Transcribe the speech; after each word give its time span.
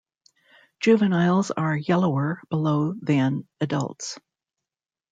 Juveniles 0.79 1.51
are 1.51 1.75
yellower 1.77 2.41
below 2.49 2.93
than 3.03 3.47
adults. 3.59 4.17